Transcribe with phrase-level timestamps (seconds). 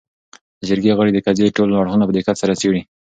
[0.59, 2.81] د جرګې غړي د قضیې ټول اړخونه په دقت سره څېړي